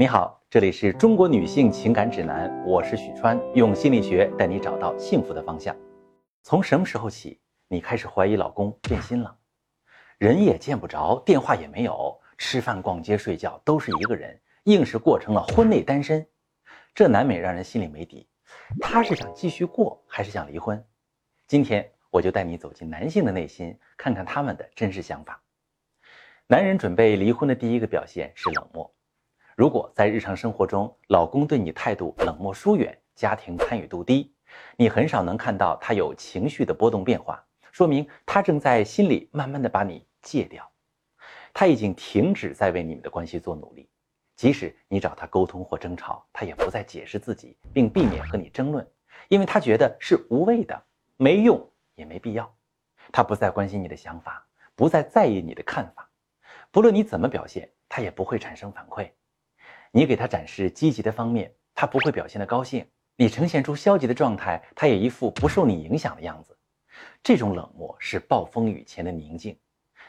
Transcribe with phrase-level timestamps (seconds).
[0.00, 5.76] 你好，这里是中国女性情感指南，我是许川，用心理学带你找到幸福的方向。
[6.44, 9.36] 从什么时候起，你开始怀疑老公变心了？
[10.16, 16.24] 人也见不着，电话也没有，吃饭、逛街、睡觉都是一个人，硬是过成了婚内单身，
[16.94, 18.28] 这难免让人心里没底。
[18.80, 20.80] 他是想继续过，还是想离婚？
[21.48, 25.42] 今天我就带你走进男性的内心，看看他们的真实想法。
[26.46, 28.94] 男人准备离婚的第一个表现是冷漠。
[29.58, 34.32] 如果在日常生活中，老公对你态度冷漠疏远，家庭参与度低，
[34.76, 40.64] 你很少能看到他有情绪的波动变化，说明他正在心里慢慢的把你戒掉，
[41.52, 43.90] 他已经停止在为你们的关系做努力。
[44.36, 48.88] 即使你找他沟通或争吵，他也不再解释自己，并避免和你争论，
[49.26, 50.80] 因为他觉得是无谓的，
[51.16, 52.48] 没用也没必要。
[53.10, 54.46] 他不再关心你的想法，
[54.76, 56.08] 不再在意你的看法，
[56.70, 59.10] 不论你怎么表现，他也不会产生反馈。
[59.92, 62.84] 你给他展示积极的方面，他不会表现的高兴；
[63.16, 66.56] 你呈现出消极的状态，他也一副不受你影响的样子。
[67.22, 69.56] 这种冷漠是暴风雨前的宁静。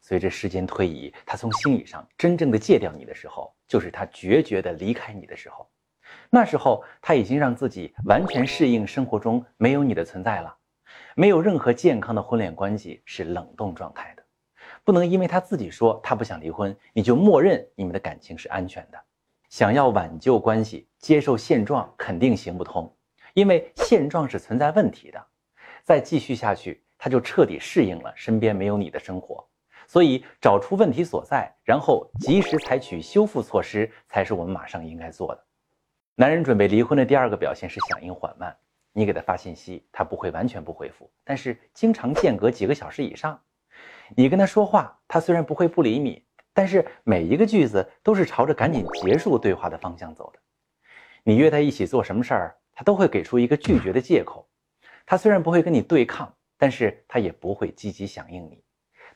[0.00, 5.68] 随着时间推移，他从心理上真正的戒掉你的时候，就是他决绝的离开你的时候。
[6.28, 10.56] 那时候他已经让自己完全适应生活中没有你的存在了。
[11.14, 14.24] 没有任何健康的婚恋关系是冷冻状态的，
[14.82, 19.02] 不能因为他自己说他不想离婚，你就默认你们的感情是安全的。
[19.52, 22.90] 想要挽救关系，接受现状肯定行不通，
[23.34, 25.22] 因为现状是存在问题的。
[25.82, 29.46] 再继续下去，他就彻底适应了身边没有你的生活。
[29.86, 35.44] 所以，找出问题所在，然后及时采取修复措施，才是我们马上应该做的。
[36.14, 38.56] 男人准备离婚的第二个表现是响应缓慢。
[38.94, 43.38] 你给他发信息，他不会完全不回复，但是经常间隔几个小时以上。
[44.16, 46.24] 你跟他说话，他虽然不会不理你。
[46.54, 50.40] 但是每一个句子都是朝着赶紧结束对话的方向走的。
[51.22, 54.48] 你约他一起做什么事儿，他都会给出一个拒绝的借口。
[55.06, 58.62] 他虽然不会跟你对抗，但是他也不会积极响应你。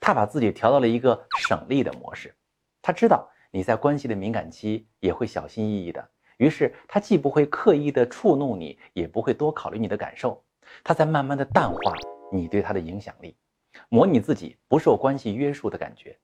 [0.00, 2.34] 他把自己调到了一个省力的模式。
[2.82, 10.42] 他知道你在关系的敏感期也会小心翼翼的，于是他既不会刻意的触怒你，也不会多考虑你的感受。
[10.84, 11.94] 他在慢慢的淡化
[12.32, 13.36] 你对他的影响力，
[13.88, 16.18] 模拟自己不受关系约束的感觉。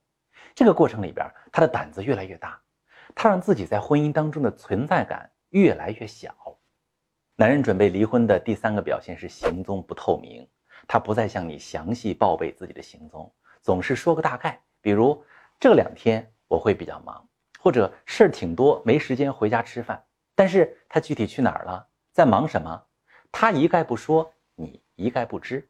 [0.54, 2.60] 这个过程里边，他的胆子越来越大，
[3.14, 6.34] 他让自己在婚姻当中的存在感越来越小。
[7.36, 10.46] 男人准备离婚的第三个表现是行踪不透明，
[10.86, 13.32] 他不再向你详细报备自己的行踪，
[13.62, 15.24] 总是说个大概，比如
[15.58, 17.26] 这两天我会比较忙，
[17.58, 20.04] 或者事儿挺多，没时间回家吃饭。
[20.34, 22.82] 但是他具体去哪儿了，在忙什么，
[23.30, 25.68] 他一概不说，你一概不知。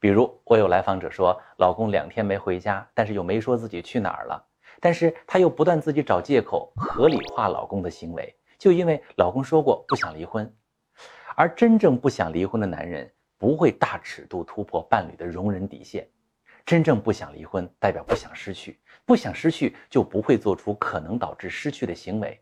[0.00, 4.44] 比如，我有来访者说，老公两天没回家，但是又没说自己去哪儿了，
[4.80, 10.52] 但是他又不断自己找借口合理化老公的行为，就因为老公说过不想离婚。
[11.36, 16.08] 而真正不想离婚的男人，不会大尺度突破伴侣的容忍底线。
[16.66, 22.38] 真正不想离婚，代表不想失去，不想失去就不会做出可能导致失去的行为。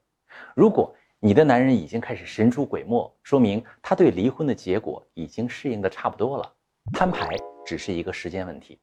[0.55, 6.53] 如果你的男人已经开始神出鬼没，说明他对离婚的结果已经适应的差不多了。
[6.93, 7.29] 摊牌
[7.65, 8.81] 只是一个时间问题。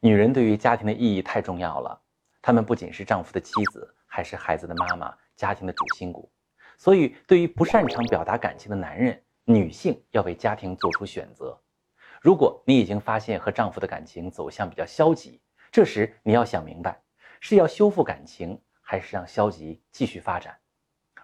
[0.00, 2.00] 女人对于家庭的意义太重要了，
[2.40, 6.30] 她们不仅是丈夫的妻子，还是孩子的妈妈，家庭的主心骨。
[6.78, 11.58] 所以，对于不擅长表达感情的男人，女性要为家庭做出选择。
[12.20, 15.40] 如果你已经发现和丈夫的感情走向比较消极，
[15.70, 17.02] 这时你要想明白，
[17.40, 20.56] 是要修复感情，还是让消极继续发展？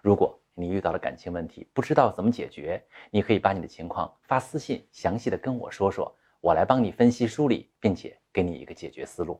[0.02, 9.38] 如果你遇到了感情问题，不知道怎么解决，你可以把你的情况发私信，详细的跟我说说，我来帮你分析梳理，并且给你一个解决思路。